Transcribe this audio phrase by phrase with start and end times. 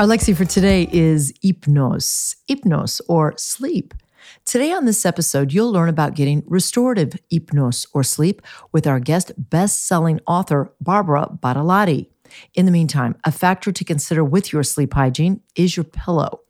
[0.00, 3.92] Our lexi for today is hypnos, hypnos or sleep.
[4.46, 8.40] Today on this episode, you'll learn about getting restorative hypnos or sleep
[8.72, 12.06] with our guest best-selling author Barbara Badolati.
[12.54, 16.40] In the meantime, a factor to consider with your sleep hygiene is your pillow.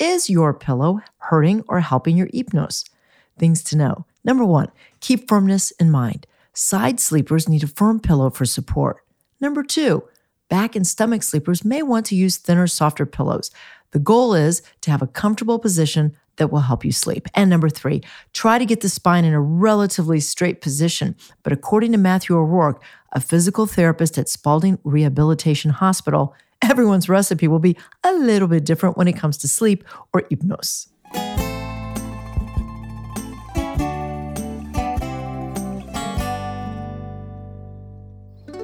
[0.00, 2.90] Is your pillow hurting or helping your hypnos?
[3.38, 4.04] Things to know.
[4.24, 4.66] Number 1,
[4.98, 6.26] keep firmness in mind.
[6.54, 8.96] Side sleepers need a firm pillow for support.
[9.40, 10.02] Number 2,
[10.50, 13.50] back and stomach sleepers may want to use thinner, softer pillows.
[13.92, 17.28] The goal is to have a comfortable position that will help you sleep.
[17.34, 21.16] And number three, try to get the spine in a relatively straight position.
[21.42, 27.58] But according to Matthew O'Rourke, a physical therapist at Spaulding Rehabilitation Hospital, everyone's recipe will
[27.58, 30.88] be a little bit different when it comes to sleep or hypnos.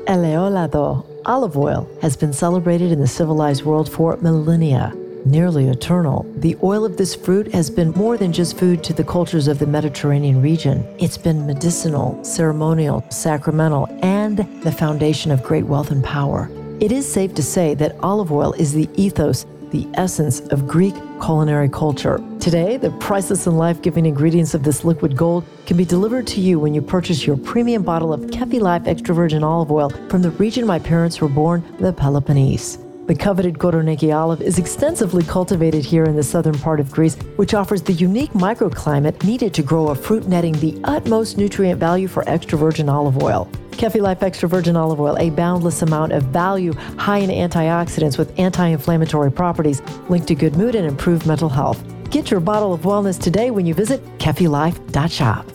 [0.06, 4.92] Eleolado olive oil has been celebrated in the civilized world for millennia.
[5.24, 9.02] Nearly eternal, the oil of this fruit has been more than just food to the
[9.02, 10.86] cultures of the Mediterranean region.
[11.00, 16.48] It's been medicinal, ceremonial, sacramental, and the foundation of great wealth and power.
[16.78, 20.95] It is safe to say that olive oil is the ethos the essence of Greek
[21.20, 22.20] culinary culture.
[22.41, 26.41] Today, the priceless and life giving ingredients of this liquid gold can be delivered to
[26.41, 30.22] you when you purchase your premium bottle of Kefi Life extra virgin olive oil from
[30.22, 32.78] the region my parents were born, the Peloponnese.
[33.06, 37.55] The coveted Koroneiki olive is extensively cultivated here in the southern part of Greece, which
[37.55, 42.28] offers the unique microclimate needed to grow a fruit netting the utmost nutrient value for
[42.28, 43.48] extra virgin olive oil.
[43.76, 48.32] Kefi Life Extra Virgin Olive Oil, a boundless amount of value, high in antioxidants with
[48.38, 51.84] anti inflammatory properties, linked to good mood and improved mental health.
[52.10, 55.47] Get your bottle of wellness today when you visit kefilife.shop.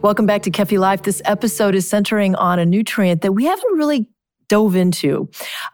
[0.00, 1.02] Welcome back to Kefi Life.
[1.02, 4.06] This episode is centering on a nutrient that we haven't really
[4.48, 5.28] dove into.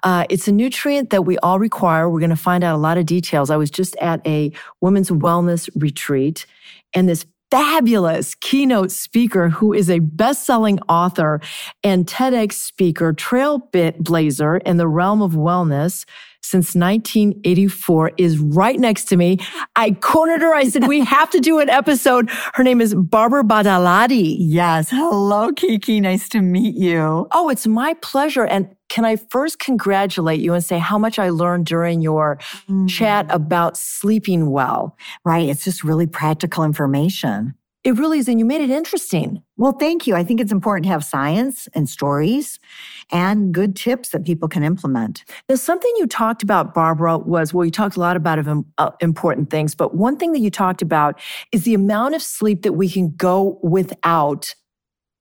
[0.04, 2.08] Uh, it's a nutrient that we all require.
[2.08, 3.50] We're going to find out a lot of details.
[3.50, 6.46] I was just at a women's wellness retreat,
[6.94, 11.40] and this fabulous keynote speaker who is a best-selling author
[11.82, 16.04] and TEDx speaker, trailblazer in the realm of wellness
[16.48, 19.38] since 1984 is right next to me.
[19.76, 20.54] I cornered her.
[20.54, 22.30] I said, we have to do an episode.
[22.54, 24.36] Her name is Barbara Badolati.
[24.38, 24.88] Yes.
[24.90, 26.00] Hello, Kiki.
[26.00, 27.26] Nice to meet you.
[27.32, 28.44] Oh, it's my pleasure.
[28.44, 32.38] And can I first congratulate you and say how much I learned during your
[32.68, 32.88] mm.
[32.88, 34.96] chat about sleeping well?
[35.24, 35.48] Right.
[35.48, 37.54] It's just really practical information.
[37.88, 38.28] It really is.
[38.28, 39.42] And you made it interesting.
[39.56, 40.14] Well, thank you.
[40.14, 42.60] I think it's important to have science and stories
[43.10, 45.24] and good tips that people can implement.
[45.48, 48.90] Now, something you talked about, Barbara, was well, you talked a lot about of, uh,
[49.00, 51.18] important things, but one thing that you talked about
[51.50, 54.54] is the amount of sleep that we can go without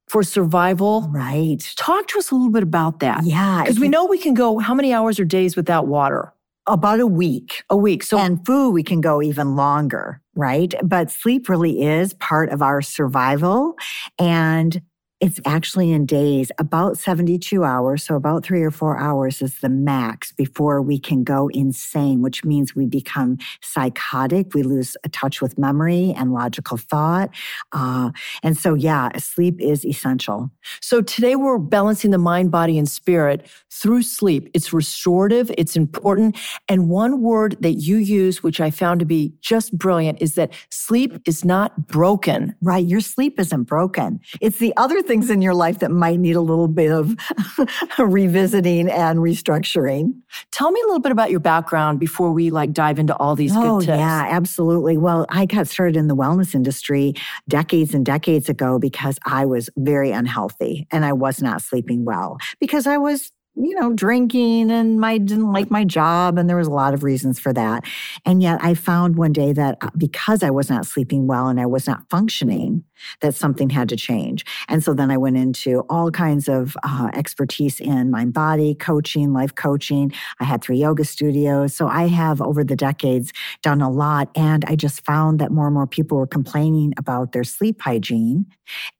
[0.09, 1.07] for survival.
[1.09, 1.63] Right.
[1.77, 3.23] Talk to us a little bit about that.
[3.23, 3.63] Yeah.
[3.63, 6.33] Because we know we can go how many hours or days without water?
[6.67, 7.63] About a week.
[7.69, 8.03] A week.
[8.03, 10.73] So and food we can go even longer, right?
[10.83, 13.75] But sleep really is part of our survival
[14.19, 14.81] and
[15.19, 18.03] it's actually in days, about 72 hours.
[18.03, 22.45] So, about three or four hours is the max before we can go insane, which
[22.45, 24.53] means we become psychotic.
[24.53, 27.31] We lose a touch with memory and logical thought.
[27.71, 28.11] Uh,
[28.43, 30.51] and so, yeah, sleep is essential.
[30.81, 34.49] So, today we're balancing the mind, body, and spirit through sleep.
[34.53, 36.37] It's restorative, it's important.
[36.69, 40.53] And one word that you use, which I found to be just brilliant, is that
[40.69, 42.55] sleep is not broken.
[42.61, 42.85] Right.
[42.85, 44.19] Your sleep isn't broken.
[44.41, 47.15] It's the other things in your life that might need a little bit of
[47.97, 50.13] revisiting and restructuring.
[50.51, 53.55] Tell me a little bit about your background before we like dive into all these
[53.55, 53.97] oh, good tips.
[53.97, 54.97] Yeah, absolutely.
[54.97, 57.13] Well, I got started in the wellness industry
[57.47, 62.37] decades and decades ago because I was very unhealthy and I was not sleeping well
[62.59, 66.37] because I was you know, drinking and I didn't like my job.
[66.37, 67.83] And there was a lot of reasons for that.
[68.23, 71.59] And yet I found one day that uh, because I was not sleeping well and
[71.59, 72.83] I was not functioning,
[73.21, 74.45] that something had to change.
[74.69, 79.33] And so then I went into all kinds of uh, expertise in mind body coaching,
[79.33, 80.11] life coaching.
[80.39, 81.73] I had three yoga studios.
[81.73, 83.33] So I have over the decades
[83.63, 84.29] done a lot.
[84.35, 88.45] And I just found that more and more people were complaining about their sleep hygiene.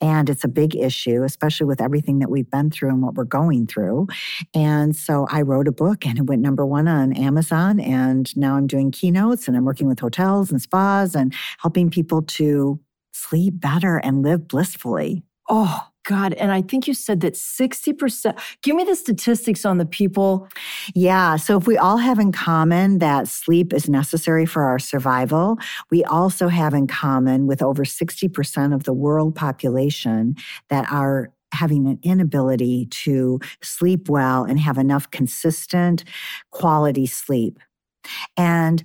[0.01, 3.23] And it's a big issue, especially with everything that we've been through and what we're
[3.23, 4.07] going through.
[4.53, 7.79] And so I wrote a book and it went number one on Amazon.
[7.79, 12.21] And now I'm doing keynotes and I'm working with hotels and spas and helping people
[12.21, 12.79] to
[13.13, 15.23] sleep better and live blissfully.
[15.49, 16.33] Oh, God.
[16.33, 18.39] And I think you said that 60%.
[18.63, 20.47] Give me the statistics on the people.
[20.95, 21.35] Yeah.
[21.35, 25.59] So if we all have in common that sleep is necessary for our survival,
[25.91, 30.35] we also have in common with over 60% of the world population
[30.69, 36.05] that are having an inability to sleep well and have enough consistent
[36.51, 37.59] quality sleep.
[38.37, 38.81] And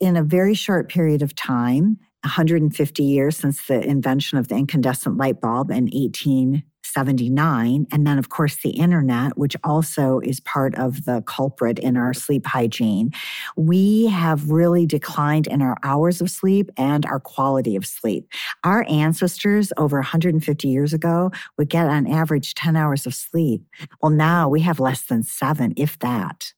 [0.00, 5.16] in a very short period of time, 150 years since the invention of the incandescent
[5.16, 7.86] light bulb in 1879.
[7.92, 12.12] And then, of course, the internet, which also is part of the culprit in our
[12.12, 13.12] sleep hygiene.
[13.56, 18.28] We have really declined in our hours of sleep and our quality of sleep.
[18.64, 23.62] Our ancestors over 150 years ago would get on average 10 hours of sleep.
[24.02, 26.54] Well, now we have less than seven, if that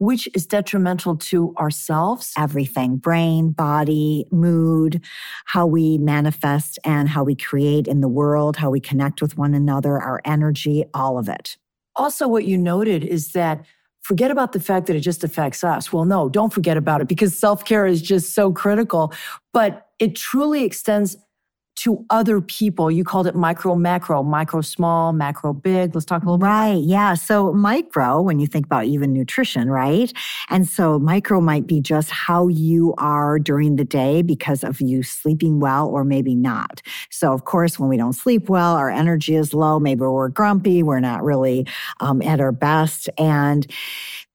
[0.00, 2.32] which is detrimental to ourselves?
[2.36, 5.04] Everything brain, body, mood,
[5.44, 9.52] how we manifest and how we create in the world, how we connect with one
[9.54, 11.58] another, our energy, all of it.
[11.96, 13.64] Also, what you noted is that
[14.00, 15.92] forget about the fact that it just affects us.
[15.92, 19.12] Well, no, don't forget about it because self care is just so critical,
[19.52, 21.14] but it truly extends
[21.80, 22.90] to other people.
[22.90, 25.94] You called it micro, macro, micro, small, macro, big.
[25.94, 26.46] Let's talk a little bit.
[26.46, 26.82] Right.
[26.82, 27.14] Yeah.
[27.14, 30.12] So micro, when you think about even nutrition, right?
[30.50, 35.02] And so micro might be just how you are during the day because of you
[35.02, 36.82] sleeping well or maybe not.
[37.10, 39.80] So of course, when we don't sleep well, our energy is low.
[39.80, 40.82] Maybe we're grumpy.
[40.82, 41.66] We're not really
[42.00, 43.08] um, at our best.
[43.16, 43.66] And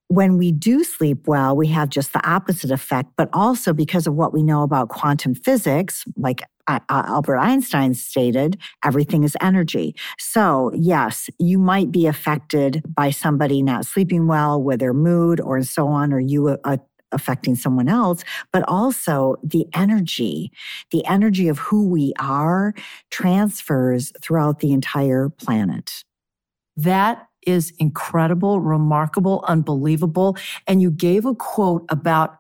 [0.08, 4.16] when we do sleep well, we have just the opposite effect, but also because of
[4.16, 9.96] what we know about quantum physics, like Albert Einstein stated, everything is energy.
[10.18, 15.62] So, yes, you might be affected by somebody not sleeping well with their mood or
[15.64, 16.78] so on, or you uh,
[17.12, 20.52] affecting someone else, but also the energy,
[20.92, 22.74] the energy of who we are
[23.10, 26.04] transfers throughout the entire planet.
[26.76, 30.36] That is incredible, remarkable, unbelievable.
[30.68, 32.40] And you gave a quote about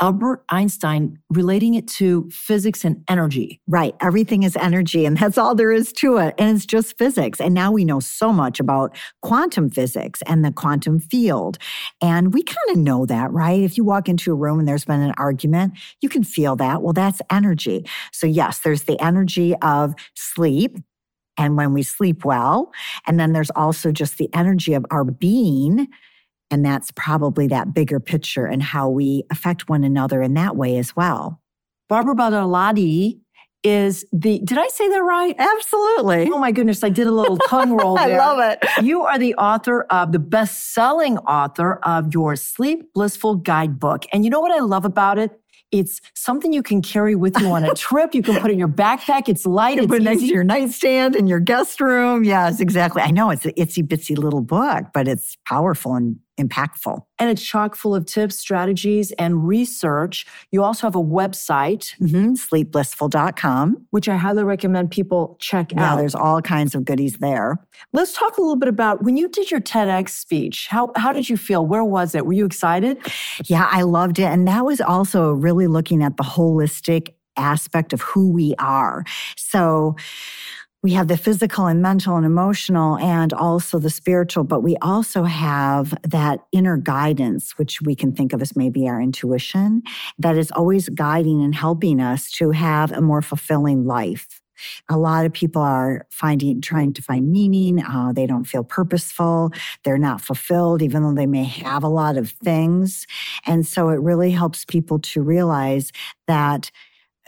[0.00, 3.60] Albert Einstein relating it to physics and energy.
[3.66, 3.94] Right.
[4.00, 6.34] Everything is energy, and that's all there is to it.
[6.38, 7.40] And it's just physics.
[7.40, 11.58] And now we know so much about quantum physics and the quantum field.
[12.02, 13.62] And we kind of know that, right?
[13.62, 16.82] If you walk into a room and there's been an argument, you can feel that.
[16.82, 17.86] Well, that's energy.
[18.12, 20.76] So, yes, there's the energy of sleep
[21.38, 22.72] and when we sleep well.
[23.06, 25.88] And then there's also just the energy of our being.
[26.50, 30.76] And that's probably that bigger picture and how we affect one another in that way
[30.78, 31.40] as well.
[31.88, 33.20] Barbara Badolati
[33.64, 35.34] is the, did I say that right?
[35.38, 36.30] Absolutely.
[36.30, 38.20] Oh my goodness, I did a little tongue roll there.
[38.20, 38.84] I love it.
[38.84, 44.04] You are the author of the best selling author of your Sleep Blissful Guidebook.
[44.12, 45.40] And you know what I love about it?
[45.72, 48.14] It's something you can carry with you on a trip.
[48.14, 49.28] You can put in your backpack.
[49.28, 49.80] It's light.
[49.80, 52.22] You put it next to your nightstand in your guest room.
[52.22, 53.02] Yes, exactly.
[53.02, 57.00] I know it's an itsy bitsy little book, but it's powerful and impactful.
[57.18, 60.26] And it's chock full of tips, strategies, and research.
[60.50, 65.94] You also have a website, mm-hmm, sleepblissful.com, which I highly recommend people check yeah, out.
[65.94, 67.56] Yeah, there's all kinds of goodies there.
[67.92, 70.68] Let's talk a little bit about when you did your TEDx speech.
[70.68, 71.64] How, how did you feel?
[71.64, 72.26] Where was it?
[72.26, 72.98] Were you excited?
[73.44, 74.24] Yeah, I loved it.
[74.24, 79.04] And that was also really looking at the holistic aspect of who we are.
[79.36, 79.96] So,
[80.82, 85.24] we have the physical and mental and emotional and also the spiritual, but we also
[85.24, 89.82] have that inner guidance, which we can think of as maybe our intuition,
[90.18, 94.40] that is always guiding and helping us to have a more fulfilling life.
[94.88, 97.82] A lot of people are finding, trying to find meaning.
[97.82, 99.52] Uh, they don't feel purposeful.
[99.84, 103.06] They're not fulfilled, even though they may have a lot of things.
[103.44, 105.92] And so it really helps people to realize
[106.26, 106.70] that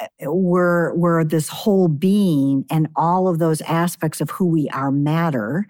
[0.00, 4.90] Uh, we're we're this whole being and all of those aspects of who we are
[4.90, 5.66] matter.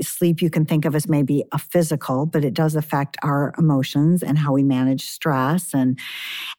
[0.00, 4.22] Sleep you can think of as maybe a physical but it does affect our emotions
[4.22, 5.98] and how we manage stress and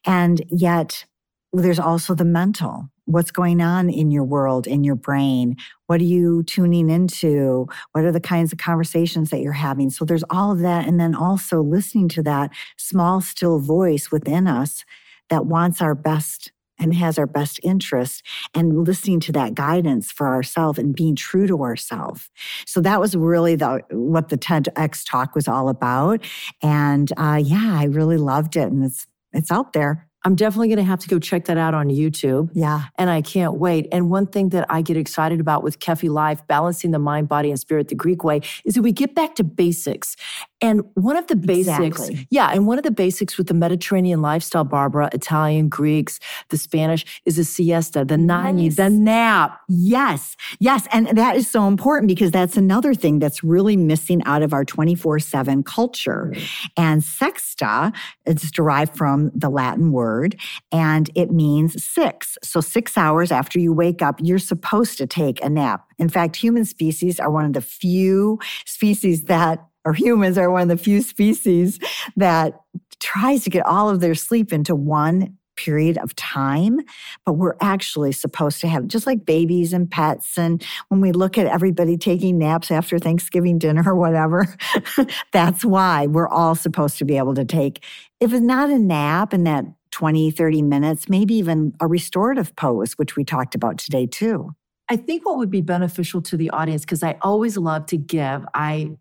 [0.06, 1.06] and yet
[1.54, 2.90] there's also the mental.
[3.06, 5.58] What's going on in your world in your brain?
[5.88, 7.68] What are you tuning into?
[7.92, 9.90] What are the kinds of conversations that you're having?
[9.90, 14.48] So there's all of that and then also listening to that small still voice within
[14.48, 14.86] us
[15.30, 20.28] that wants our best and has our best interest and listening to that guidance for
[20.28, 22.30] ourselves and being true to ourselves.
[22.66, 26.22] So that was really the what the TEDx talk was all about.
[26.62, 30.08] And uh, yeah, I really loved it, and it's it's out there.
[30.26, 32.50] I'm definitely going to have to go check that out on YouTube.
[32.54, 32.84] Yeah.
[32.98, 33.88] And I can't wait.
[33.92, 37.50] And one thing that I get excited about with Kefi Life, balancing the mind, body,
[37.50, 40.16] and spirit the Greek way, is that we get back to basics.
[40.64, 42.28] And one of the basics, Exactly.
[42.32, 47.06] yeah, and one of the basics with the Mediterranean lifestyle, Barbara, Italian, Greeks, the Spanish,
[47.26, 48.76] is a siesta, the nani, Yes.
[48.78, 49.60] the nap.
[49.68, 50.88] Yes, yes.
[50.92, 54.64] And that is so important because that's another thing that's really missing out of our
[54.66, 56.34] 24 7 culture.
[56.78, 57.92] And sexta
[58.26, 60.38] is derived from the Latin word
[60.72, 62.38] and it means six.
[62.42, 65.86] So, six hours after you wake up, you're supposed to take a nap.
[66.00, 70.64] In fact, human species are one of the few species that, or humans are one
[70.64, 71.80] of the few species
[72.16, 72.62] that
[73.00, 76.80] tries to get all of their sleep into one period of time
[77.26, 81.38] but we're actually supposed to have just like babies and pets and when we look
[81.38, 84.48] at everybody taking naps after thanksgiving dinner or whatever
[85.32, 87.84] that's why we're all supposed to be able to take
[88.20, 92.94] if it's not a nap in that 20 30 minutes maybe even a restorative pose
[92.94, 94.50] which we talked about today too.
[94.90, 98.46] I think what would be beneficial to the audience, because I always love to give,
[98.54, 98.92] I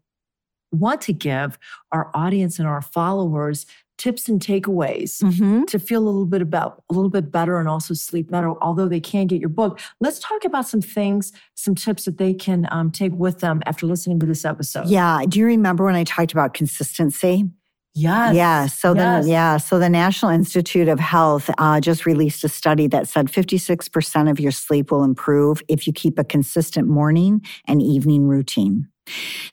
[0.73, 1.59] want to give
[1.93, 3.67] our audience and our followers
[3.99, 5.65] tips and takeaways mm-hmm.
[5.65, 8.89] to feel a little bit about a little bit better and also sleep better although
[8.89, 12.67] they can get your book let's talk about some things some tips that they can
[12.71, 16.05] um, take with them after listening to this episode yeah do you remember when i
[16.05, 17.45] talked about consistency
[17.95, 18.67] yes Yeah.
[18.67, 19.25] So Yes.
[19.25, 19.57] the yeah.
[19.59, 24.41] So the National Institute of Health uh, just released a study that said 56% of
[24.41, 28.89] your sleep will improve if you keep a consistent morning and evening routine.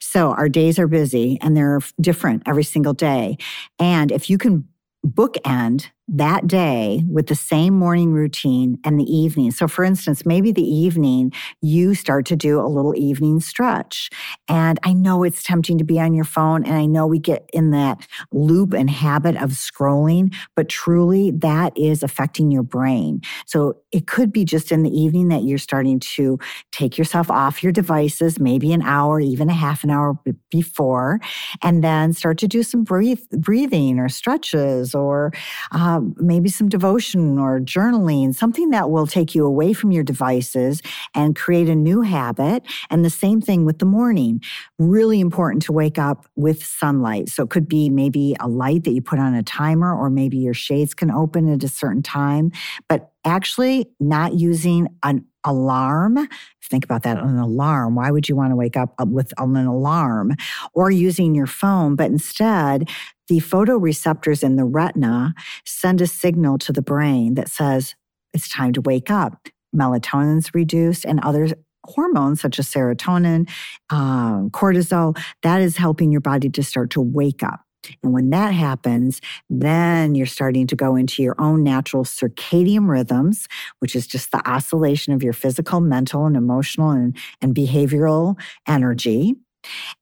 [0.00, 3.36] So our days are busy and they're different every single day.
[3.78, 4.68] And if you can
[5.06, 9.52] bookend that day with the same morning routine and the evening.
[9.52, 14.10] So, for instance, maybe the evening you start to do a little evening stretch.
[14.48, 17.48] And I know it's tempting to be on your phone, and I know we get
[17.52, 23.20] in that loop and habit of scrolling, but truly that is affecting your brain.
[23.46, 26.38] So, it could be just in the evening that you're starting to
[26.72, 30.18] take yourself off your devices, maybe an hour, even a half an hour
[30.50, 31.20] before,
[31.62, 35.32] and then start to do some breathe, breathing or stretches or
[35.72, 40.82] uh, maybe some devotion or journaling, something that will take you away from your devices
[41.14, 42.62] and create a new habit.
[42.90, 44.40] And the same thing with the morning.
[44.78, 47.28] Really important to wake up with sunlight.
[47.28, 50.38] So it could be maybe a light that you put on a timer, or maybe
[50.38, 52.52] your shades can open at a certain time.
[52.88, 56.28] But actually, not using an alarm.
[56.62, 57.94] Think about that an alarm.
[57.94, 60.34] Why would you want to wake up with an alarm
[60.74, 61.96] or using your phone?
[61.96, 62.88] But instead,
[63.28, 67.94] the photoreceptors in the retina send a signal to the brain that says
[68.32, 69.48] it's time to wake up.
[69.74, 71.48] Melatonin's reduced and other
[71.84, 73.48] hormones such as serotonin,
[73.90, 77.60] um, cortisol, that is helping your body to start to wake up.
[78.02, 83.48] And when that happens, then you're starting to go into your own natural circadian rhythms,
[83.78, 89.34] which is just the oscillation of your physical, mental, and emotional and, and behavioral energy.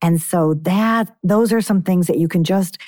[0.02, 2.78] And so that those are some things that you can just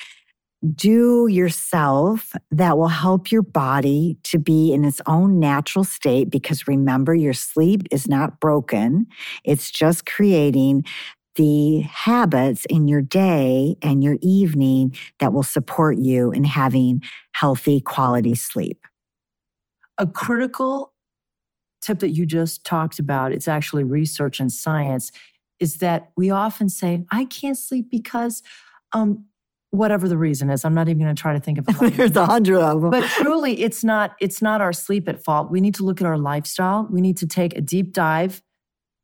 [0.75, 6.67] do yourself that will help your body to be in its own natural state because
[6.67, 9.07] remember your sleep is not broken
[9.43, 10.85] it's just creating
[11.35, 17.01] the habits in your day and your evening that will support you in having
[17.33, 18.85] healthy quality sleep?
[19.97, 20.93] A critical
[21.81, 25.11] tip that you just talked about it's actually research and science
[25.59, 28.43] is that we often say i can't sleep because
[28.93, 29.25] um,
[29.71, 30.63] whatever the reason is.
[30.63, 32.91] I'm not even going to try to think of it there's a hundred of them
[32.91, 35.49] but truly it's not it's not our sleep at fault.
[35.49, 36.87] We need to look at our lifestyle.
[36.91, 38.43] We need to take a deep dive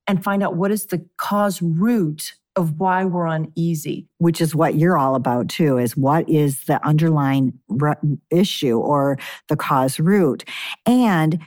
[0.07, 4.75] and find out what is the cause root of why we're uneasy which is what
[4.75, 7.53] you're all about too is what is the underlying
[8.31, 10.43] issue or the cause root?
[10.85, 11.39] And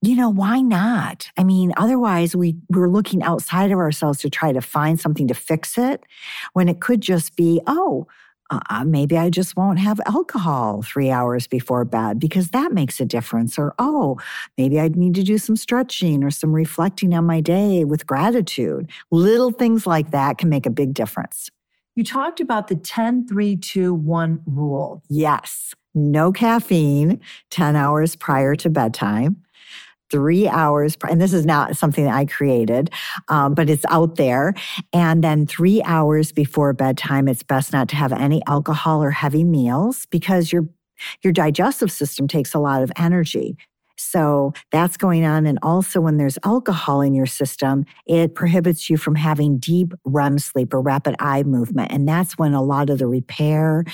[0.00, 1.28] you know why not?
[1.36, 5.34] I mean otherwise we we're looking outside of ourselves to try to find something to
[5.34, 6.04] fix it
[6.52, 8.06] when it could just be oh
[8.50, 13.04] uh, maybe I just won't have alcohol three hours before bed because that makes a
[13.04, 13.58] difference.
[13.58, 14.18] Or, oh,
[14.56, 18.90] maybe I need to do some stretching or some reflecting on my day with gratitude.
[19.10, 21.50] Little things like that can make a big difference.
[21.94, 28.54] you talked about the 10 3 2 1 rule Yes, no caffeine 10 hours prior
[28.56, 29.42] to bedtime.
[30.10, 32.90] Three hours, and this is not something that I created,
[33.28, 34.54] um, but it's out there.
[34.92, 39.44] And then three hours before bedtime, it's best not to have any alcohol or heavy
[39.44, 40.68] meals because your
[41.22, 43.56] your digestive system takes a lot of energy.
[43.98, 45.46] So that's going on.
[45.46, 50.38] And also, when there's alcohol in your system, it prohibits you from having deep REM
[50.38, 51.92] sleep or rapid eye movement.
[51.92, 53.84] And that's when a lot of the repair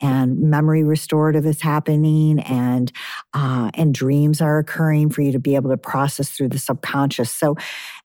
[0.00, 2.92] and memory restorative is happening and
[3.34, 7.30] uh, and dreams are occurring for you to be able to process through the subconscious.
[7.30, 7.56] So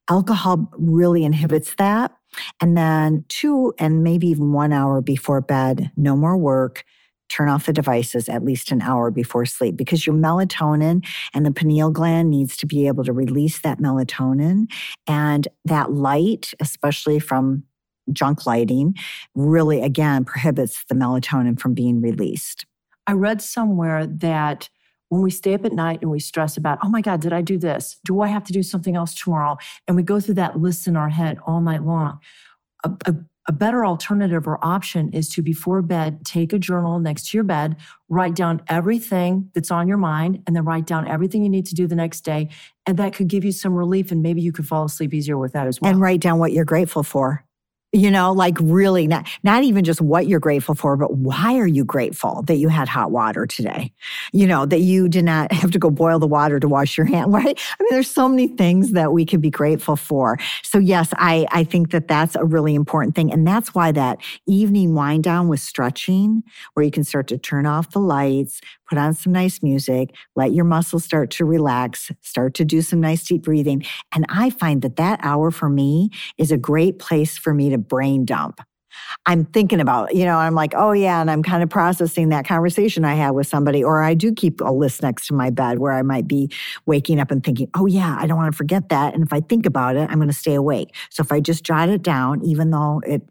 [0.09, 2.13] alcohol really inhibits that.
[2.61, 6.85] And then two and maybe even one hour before bed, no more work,
[7.29, 11.51] turn off the devices at least an hour before sleep because your melatonin and the
[11.51, 14.65] pineal gland needs to be able to release that melatonin
[15.07, 17.63] and that light especially from
[18.11, 18.95] junk lighting
[19.35, 22.65] really again prohibits the melatonin from being released
[23.05, 24.69] i read somewhere that
[25.09, 27.41] when we stay up at night and we stress about, oh my God, did I
[27.41, 27.99] do this?
[28.03, 29.57] Do I have to do something else tomorrow?
[29.87, 32.19] And we go through that list in our head all night long.
[32.83, 33.15] A, a,
[33.47, 37.45] a better alternative or option is to, before bed, take a journal next to your
[37.45, 37.77] bed,
[38.09, 41.75] write down everything that's on your mind, and then write down everything you need to
[41.75, 42.49] do the next day.
[42.85, 45.53] And that could give you some relief, and maybe you could fall asleep easier with
[45.53, 45.91] that as well.
[45.91, 47.46] And write down what you're grateful for
[47.97, 51.67] you know like really not not even just what you're grateful for but why are
[51.67, 53.91] you grateful that you had hot water today?
[54.31, 57.07] You know that you did not have to go boil the water to wash your
[57.07, 57.59] hand right?
[57.79, 60.37] I mean there's so many things that we could be grateful for.
[60.63, 63.31] So yes i i think that that's a really important thing.
[63.31, 67.65] And that's why that evening wind down with stretching where you can start to turn
[67.65, 72.53] off the lights put on some nice music, let your muscles start to relax, start
[72.55, 73.83] to do some nice deep breathing.
[74.13, 77.77] And I find that that hour for me is a great place for me to
[77.77, 78.61] brain dump.
[79.25, 82.45] I'm thinking about, you know, I'm like, oh yeah, and I'm kind of processing that
[82.45, 85.79] conversation I had with somebody, or I do keep a list next to my bed
[85.79, 86.49] where I might be
[86.85, 89.13] waking up and thinking, oh yeah, I don't want to forget that.
[89.13, 90.95] And if I think about it, I'm going to stay awake.
[91.09, 93.21] So if I just jot it down, even though it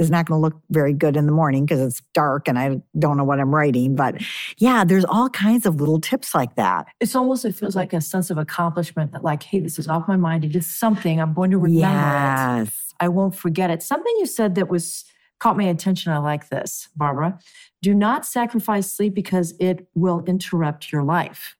[0.00, 2.80] is not going to look very good in the morning because it's dark and I
[2.98, 3.94] don't know what I'm writing.
[3.94, 4.20] But
[4.58, 6.86] yeah, there's all kinds of little tips like that.
[7.00, 10.08] It's almost, it feels like a sense of accomplishment that, like, hey, this is off
[10.08, 10.44] my mind.
[10.44, 12.68] It is something I'm going to remember yes.
[12.68, 12.74] it.
[13.00, 13.82] I won't forget it.
[13.82, 15.04] Something you said that was
[15.38, 16.12] caught my attention.
[16.12, 17.38] I like this, Barbara.
[17.82, 21.56] Do not sacrifice sleep because it will interrupt your life.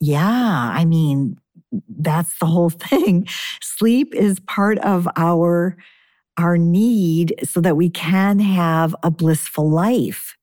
[0.00, 0.70] Yeah.
[0.74, 1.38] I mean,
[1.88, 3.26] that's the whole thing.
[3.60, 5.76] Sleep is part of our
[6.38, 10.36] our need so that we can have a blissful life.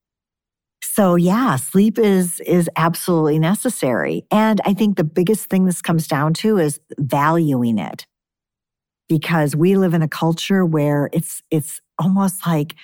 [0.81, 4.25] So yeah, sleep is is absolutely necessary.
[4.29, 8.05] And I think the biggest thing this comes down to is valuing it.
[9.09, 12.75] Because we live in a culture where it's it's almost like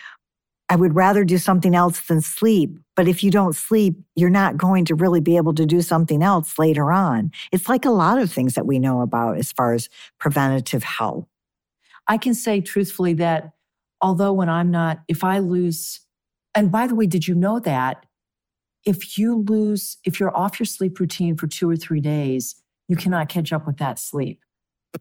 [0.69, 2.77] I would rather do something else than sleep.
[2.95, 6.21] But if you don't sleep, you're not going to really be able to do something
[6.21, 7.31] else later on.
[7.51, 11.25] It's like a lot of things that we know about as far as preventative health.
[12.10, 13.52] I can say truthfully that
[14.02, 16.02] although when I'm not, if I lose,
[16.56, 18.06] and by the way, did you know that
[18.86, 22.56] if you lose, if you're off your sleep routine for two or three days,
[22.88, 24.41] you cannot catch up with that sleep.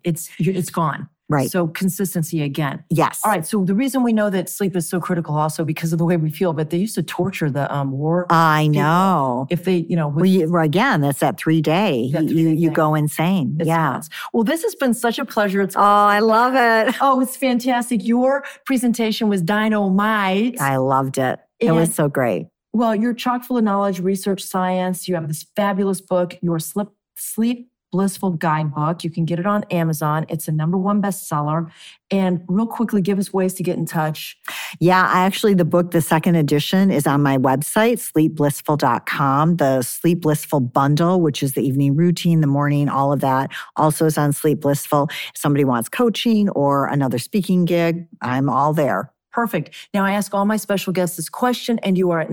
[0.05, 1.09] It's it's gone.
[1.31, 1.51] Right.
[1.51, 2.85] So consistency again.
[2.89, 3.21] Yes.
[3.23, 3.47] All right.
[3.47, 6.17] So the reason we know that sleep is so critical also because of the way
[6.17, 8.27] we feel, but they used to torture the um, war.
[8.31, 9.47] I know.
[9.51, 12.11] If they, you know, with, well, you, well, again, that's that three day.
[12.13, 13.57] That you you go insane.
[13.61, 13.93] It's yeah.
[13.93, 14.09] Nuts.
[14.33, 15.61] Well, this has been such a pleasure.
[15.61, 16.95] It's oh, I love it.
[17.09, 18.05] Oh, it's fantastic.
[18.05, 20.61] Your presentation was dynamite.
[20.61, 21.39] I loved it.
[21.61, 22.49] And, it was so great.
[22.73, 25.09] Well, you're chock full of knowledge, research, science.
[25.09, 29.03] You have this fabulous book, Your Slip, Sleep Blissful Guidebook.
[29.05, 30.27] You can get it on Amazon.
[30.29, 31.71] It's a number one bestseller.
[32.11, 34.37] And real quickly, give us ways to get in touch.
[34.81, 39.57] Yeah, I actually, the book, the second edition, is on my website, sleepblissful.com.
[39.57, 44.07] The Sleep Blissful bundle, which is the evening routine, the morning, all of that, also
[44.07, 45.09] is on Sleep Blissful.
[45.11, 49.13] If somebody wants coaching or another speaking gig, I'm all there.
[49.33, 49.75] Perfect.
[49.95, 52.27] Now, I ask all my special guests this question, and you are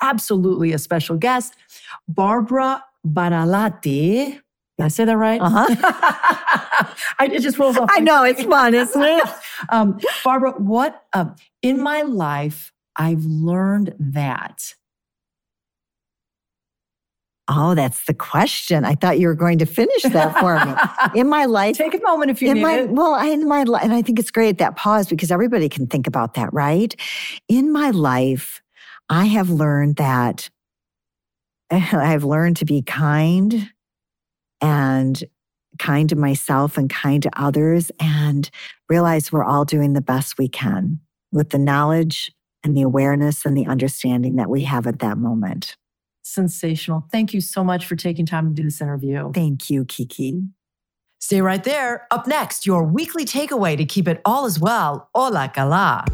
[0.00, 1.54] absolutely a special guest.
[2.08, 4.40] Barbara Baralati
[4.78, 5.40] did I say that right?
[5.40, 5.66] Uh huh.
[7.18, 7.90] I, it just rolls off.
[7.92, 9.24] I know it's fun, isn't it?
[9.70, 11.26] um, Barbara, what uh,
[11.62, 14.74] in my life I've learned that.
[17.50, 18.84] Oh, that's the question.
[18.84, 21.18] I thought you were going to finish that for me.
[21.20, 22.90] In my life, take a moment if you in need my, it.
[22.90, 26.06] Well, in my life, and I think it's great that pause because everybody can think
[26.06, 26.94] about that, right?
[27.48, 28.60] In my life,
[29.08, 30.50] I have learned that
[31.70, 33.70] I've learned to be kind
[34.60, 35.22] and
[35.78, 38.50] kind to myself and kind to others and
[38.88, 40.98] realize we're all doing the best we can
[41.32, 42.32] with the knowledge
[42.64, 45.76] and the awareness and the understanding that we have at that moment.
[46.22, 47.06] Sensational.
[47.10, 49.32] Thank you so much for taking time to do this interview.
[49.32, 50.42] Thank you, Kiki.
[51.20, 52.06] Stay right there.
[52.10, 55.08] Up next, your weekly takeaway to keep it all as well.
[55.14, 56.04] Ola Kala.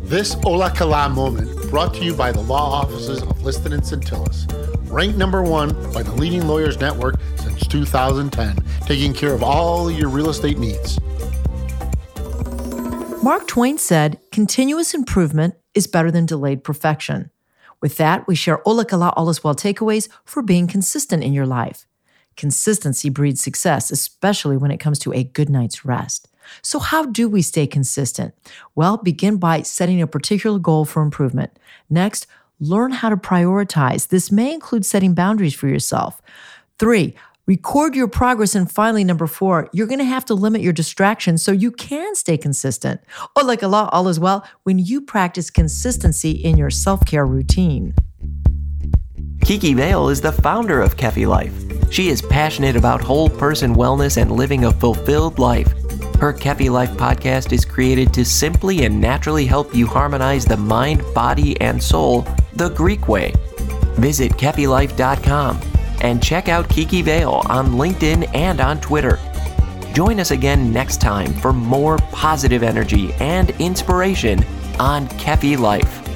[0.00, 4.46] This Ola Kala moment brought to you by the law offices of Liston and Centillus
[4.90, 8.56] ranked number one by the leading lawyers network since 2010,
[8.86, 10.98] taking care of all your real estate needs.
[13.22, 17.30] Mark Twain said, continuous improvement is better than delayed perfection.
[17.80, 21.46] With that, we share Ola Kala All Is Well takeaways for being consistent in your
[21.46, 21.86] life.
[22.36, 26.28] Consistency breeds success, especially when it comes to a good night's rest.
[26.62, 28.34] So, how do we stay consistent?
[28.74, 31.58] Well, begin by setting a particular goal for improvement.
[31.88, 32.26] Next,
[32.58, 34.08] learn how to prioritize.
[34.08, 36.20] This may include setting boundaries for yourself.
[36.78, 37.14] Three,
[37.46, 38.54] record your progress.
[38.54, 42.14] And finally, number four, you're going to have to limit your distractions so you can
[42.14, 43.00] stay consistent.
[43.36, 47.94] Oh, like Allah, all is well when you practice consistency in your self care routine.
[49.42, 51.52] Kiki Vale is the founder of Kefi Life.
[51.90, 55.72] She is passionate about whole person wellness and living a fulfilled life.
[56.18, 61.02] Her Kefi Life podcast is created to simply and naturally help you harmonize the mind,
[61.14, 63.32] body, and soul the Greek way.
[63.96, 65.60] Visit KefiLife.com
[66.02, 69.18] and check out Kiki Vale on LinkedIn and on Twitter.
[69.92, 74.44] Join us again next time for more positive energy and inspiration
[74.78, 76.09] on Kefi Life.